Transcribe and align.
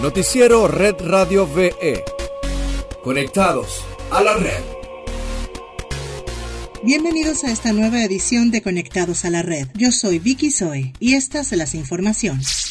Noticiero 0.00 0.66
Red 0.66 0.94
Radio 1.00 1.46
VE. 1.46 2.02
Conectados 3.04 3.84
a 4.10 4.22
la 4.22 4.34
red. 4.34 4.62
Bienvenidos 6.82 7.44
a 7.44 7.52
esta 7.52 7.74
nueva 7.74 8.02
edición 8.02 8.50
de 8.50 8.62
Conectados 8.62 9.26
a 9.26 9.30
la 9.30 9.42
Red. 9.42 9.68
Yo 9.74 9.92
soy 9.92 10.18
Vicky 10.18 10.50
Zoe 10.50 10.94
y 11.00 11.16
estas 11.16 11.48
son 11.48 11.58
las 11.58 11.74
informaciones. 11.74 12.69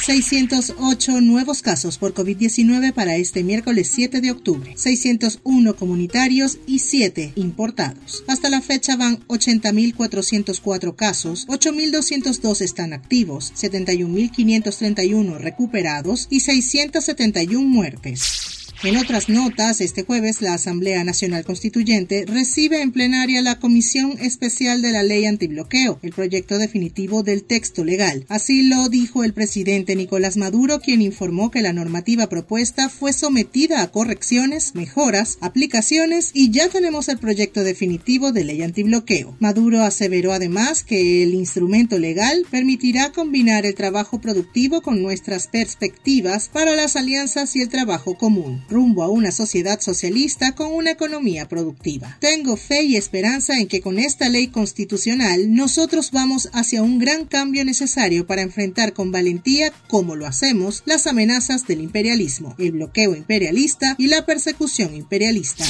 608 0.00 1.20
nuevos 1.20 1.62
casos 1.62 1.98
por 1.98 2.14
COVID-19 2.14 2.92
para 2.92 3.16
este 3.16 3.42
miércoles 3.42 3.90
7 3.92 4.20
de 4.20 4.30
octubre, 4.30 4.72
601 4.76 5.76
comunitarios 5.76 6.58
y 6.66 6.80
7 6.80 7.32
importados. 7.36 8.24
Hasta 8.26 8.50
la 8.50 8.60
fecha 8.60 8.96
van 8.96 9.20
80.404 9.28 10.96
casos, 10.96 11.46
8.202 11.48 12.60
están 12.60 12.92
activos, 12.92 13.52
71.531 13.54 15.38
recuperados 15.38 16.26
y 16.30 16.40
671 16.40 17.66
muertes. 17.66 18.53
En 18.84 18.98
otras 18.98 19.30
notas, 19.30 19.80
este 19.80 20.02
jueves 20.02 20.42
la 20.42 20.52
Asamblea 20.52 21.04
Nacional 21.04 21.42
Constituyente 21.46 22.26
recibe 22.26 22.82
en 22.82 22.92
plenaria 22.92 23.40
la 23.40 23.58
Comisión 23.58 24.18
Especial 24.20 24.82
de 24.82 24.92
la 24.92 25.02
Ley 25.02 25.24
Antibloqueo, 25.24 25.98
el 26.02 26.12
proyecto 26.12 26.58
definitivo 26.58 27.22
del 27.22 27.44
texto 27.44 27.82
legal. 27.82 28.26
Así 28.28 28.68
lo 28.68 28.90
dijo 28.90 29.24
el 29.24 29.32
presidente 29.32 29.96
Nicolás 29.96 30.36
Maduro, 30.36 30.80
quien 30.80 31.00
informó 31.00 31.50
que 31.50 31.62
la 31.62 31.72
normativa 31.72 32.28
propuesta 32.28 32.90
fue 32.90 33.14
sometida 33.14 33.80
a 33.80 33.90
correcciones, 33.90 34.74
mejoras, 34.74 35.38
aplicaciones 35.40 36.30
y 36.34 36.50
ya 36.50 36.68
tenemos 36.68 37.08
el 37.08 37.16
proyecto 37.16 37.64
definitivo 37.64 38.32
de 38.32 38.44
ley 38.44 38.60
antibloqueo. 38.60 39.34
Maduro 39.40 39.80
aseveró 39.80 40.34
además 40.34 40.82
que 40.82 41.22
el 41.22 41.32
instrumento 41.32 41.98
legal 41.98 42.44
permitirá 42.50 43.12
combinar 43.12 43.64
el 43.64 43.74
trabajo 43.74 44.20
productivo 44.20 44.82
con 44.82 45.00
nuestras 45.00 45.46
perspectivas 45.46 46.50
para 46.50 46.76
las 46.76 46.96
alianzas 46.96 47.56
y 47.56 47.62
el 47.62 47.70
trabajo 47.70 48.18
común 48.18 48.62
rumbo 48.74 49.02
a 49.02 49.08
una 49.08 49.32
sociedad 49.32 49.80
socialista 49.80 50.52
con 50.52 50.72
una 50.72 50.90
economía 50.90 51.48
productiva. 51.48 52.18
Tengo 52.20 52.56
fe 52.58 52.82
y 52.82 52.96
esperanza 52.96 53.58
en 53.58 53.68
que 53.68 53.80
con 53.80 53.98
esta 53.98 54.28
ley 54.28 54.48
constitucional 54.48 55.54
nosotros 55.54 56.10
vamos 56.10 56.50
hacia 56.52 56.82
un 56.82 56.98
gran 56.98 57.24
cambio 57.24 57.64
necesario 57.64 58.26
para 58.26 58.42
enfrentar 58.42 58.92
con 58.92 59.12
valentía, 59.12 59.72
como 59.88 60.16
lo 60.16 60.26
hacemos, 60.26 60.82
las 60.84 61.06
amenazas 61.06 61.66
del 61.66 61.80
imperialismo, 61.80 62.54
el 62.58 62.72
bloqueo 62.72 63.16
imperialista 63.16 63.94
y 63.96 64.08
la 64.08 64.26
persecución 64.26 64.94
imperialista. 64.94 65.64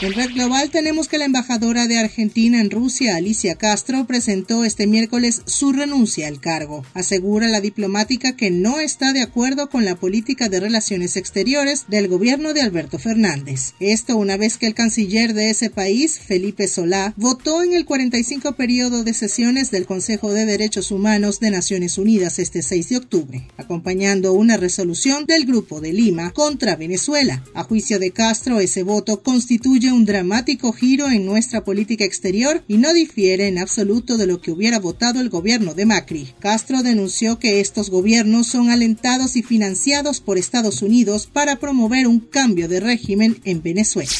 En 0.00 0.14
Red 0.14 0.32
Global 0.32 0.70
tenemos 0.70 1.06
que 1.06 1.18
la 1.18 1.26
embajadora 1.26 1.86
de 1.86 1.98
Argentina 1.98 2.60
en 2.60 2.70
Rusia, 2.70 3.14
Alicia 3.14 3.54
Castro, 3.54 4.04
presentó 4.04 4.64
este 4.64 4.88
miércoles 4.88 5.42
su 5.46 5.72
renuncia 5.72 6.26
al 6.26 6.40
cargo. 6.40 6.84
Asegura 6.94 7.46
la 7.46 7.60
diplomática 7.60 8.34
que 8.34 8.50
no 8.50 8.80
está 8.80 9.12
de 9.12 9.20
acuerdo 9.20 9.68
con 9.68 9.84
la 9.84 9.94
política 9.94 10.48
de 10.48 10.58
relaciones 10.58 11.16
exteriores 11.16 11.84
del 11.86 12.08
gobierno 12.08 12.52
de 12.52 12.62
Alberto 12.62 12.98
Fernández. 12.98 13.74
Esto 13.78 14.16
una 14.16 14.36
vez 14.36 14.56
que 14.56 14.66
el 14.66 14.74
canciller 14.74 15.34
de 15.34 15.50
ese 15.50 15.70
país, 15.70 16.18
Felipe 16.18 16.66
Solá, 16.66 17.14
votó 17.16 17.62
en 17.62 17.72
el 17.72 17.84
45 17.84 18.56
periodo 18.56 19.04
de 19.04 19.14
sesiones 19.14 19.70
del 19.70 19.86
Consejo 19.86 20.32
de 20.32 20.46
Derechos 20.46 20.90
Humanos 20.90 21.38
de 21.38 21.50
Naciones 21.50 21.98
Unidas 21.98 22.40
este 22.40 22.62
6 22.62 22.88
de 22.88 22.96
octubre, 22.96 23.48
acompañando 23.56 24.32
una 24.32 24.56
resolución 24.56 25.26
del 25.26 25.44
Grupo 25.46 25.80
de 25.80 25.92
Lima 25.92 26.32
contra 26.32 26.74
Venezuela. 26.74 27.44
A 27.54 27.62
juicio 27.62 28.00
de 28.00 28.10
Castro, 28.10 28.58
ese 28.58 28.82
voto 28.82 29.22
constituye 29.22 29.81
un 29.90 30.04
dramático 30.04 30.72
giro 30.72 31.08
en 31.08 31.26
nuestra 31.26 31.64
política 31.64 32.04
exterior 32.04 32.62
y 32.68 32.76
no 32.76 32.92
difiere 32.92 33.48
en 33.48 33.58
absoluto 33.58 34.16
de 34.16 34.26
lo 34.26 34.40
que 34.40 34.52
hubiera 34.52 34.78
votado 34.78 35.20
el 35.20 35.30
gobierno 35.30 35.74
de 35.74 35.86
Macri. 35.86 36.28
Castro 36.38 36.82
denunció 36.82 37.38
que 37.38 37.60
estos 37.60 37.90
gobiernos 37.90 38.46
son 38.46 38.70
alentados 38.70 39.34
y 39.36 39.42
financiados 39.42 40.20
por 40.20 40.38
Estados 40.38 40.82
Unidos 40.82 41.26
para 41.26 41.56
promover 41.56 42.06
un 42.06 42.20
cambio 42.20 42.68
de 42.68 42.80
régimen 42.80 43.40
en 43.44 43.62
Venezuela. 43.62 44.10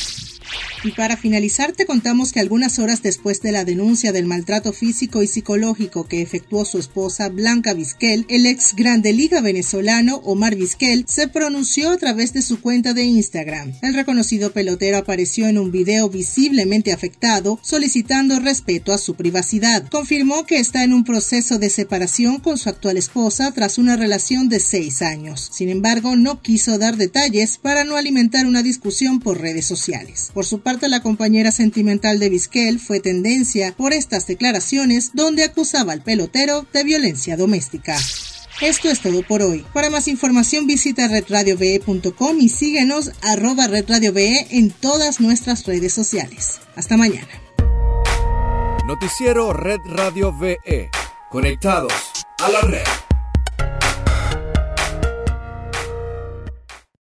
Y 0.84 0.90
para 0.92 1.16
finalizar 1.16 1.72
te 1.72 1.86
contamos 1.86 2.32
que 2.32 2.40
algunas 2.40 2.80
horas 2.80 3.02
después 3.02 3.40
de 3.40 3.52
la 3.52 3.64
denuncia 3.64 4.10
del 4.10 4.26
maltrato 4.26 4.72
físico 4.72 5.22
y 5.22 5.28
psicológico 5.28 6.08
que 6.08 6.22
efectuó 6.22 6.64
su 6.64 6.78
esposa 6.78 7.28
Blanca 7.28 7.72
Vizquel, 7.72 8.26
el 8.28 8.46
ex 8.46 8.74
Grande 8.74 9.12
Liga 9.12 9.40
venezolano 9.40 10.16
Omar 10.24 10.56
Vizquel 10.56 11.04
se 11.06 11.28
pronunció 11.28 11.90
a 11.90 11.98
través 11.98 12.32
de 12.32 12.42
su 12.42 12.60
cuenta 12.60 12.94
de 12.94 13.04
Instagram. 13.04 13.74
El 13.80 13.94
reconocido 13.94 14.52
pelotero 14.52 14.98
apareció 14.98 15.46
en 15.46 15.58
un 15.58 15.70
video 15.70 16.08
visiblemente 16.08 16.92
afectado 16.92 17.60
solicitando 17.62 18.40
respeto 18.40 18.92
a 18.92 18.98
su 18.98 19.14
privacidad. 19.14 19.88
Confirmó 19.88 20.46
que 20.46 20.58
está 20.58 20.82
en 20.82 20.94
un 20.94 21.04
proceso 21.04 21.60
de 21.60 21.70
separación 21.70 22.40
con 22.40 22.58
su 22.58 22.68
actual 22.68 22.96
esposa 22.96 23.52
tras 23.52 23.78
una 23.78 23.96
relación 23.96 24.48
de 24.48 24.58
seis 24.58 25.00
años. 25.00 25.48
Sin 25.52 25.68
embargo, 25.68 26.16
no 26.16 26.42
quiso 26.42 26.76
dar 26.78 26.96
detalles 26.96 27.58
para 27.58 27.84
no 27.84 27.96
alimentar 27.96 28.46
una 28.46 28.64
discusión 28.64 29.20
por 29.20 29.40
redes 29.40 29.66
sociales. 29.66 30.30
Por 30.34 30.44
su 30.44 30.60
parte, 30.72 30.88
la 30.88 31.02
compañera 31.02 31.52
sentimental 31.52 32.18
de 32.18 32.30
Vizquel 32.30 32.80
fue 32.80 32.98
tendencia 32.98 33.74
por 33.76 33.92
estas 33.92 34.26
declaraciones 34.26 35.10
donde 35.12 35.44
acusaba 35.44 35.92
al 35.92 36.02
pelotero 36.02 36.66
de 36.72 36.82
violencia 36.82 37.36
doméstica. 37.36 37.94
Esto 38.62 38.88
es 38.88 39.00
todo 39.00 39.22
por 39.22 39.42
hoy. 39.42 39.66
Para 39.74 39.90
más 39.90 40.08
información 40.08 40.66
visita 40.66 41.08
redradiove.com 41.08 42.40
y 42.40 42.48
síguenos 42.48 43.12
arroba 43.20 43.66
redradiove 43.66 44.46
en 44.50 44.70
todas 44.70 45.20
nuestras 45.20 45.66
redes 45.66 45.92
sociales. 45.92 46.60
Hasta 46.74 46.96
mañana. 46.96 47.28
Noticiero 48.86 49.52
Red 49.52 49.80
Radio 49.84 50.32
VE. 50.34 50.88
Conectados 51.28 51.92
a 52.38 52.48
la 52.48 52.60
red. 52.62 53.11